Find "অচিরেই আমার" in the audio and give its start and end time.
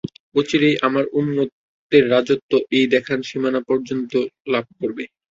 0.35-1.05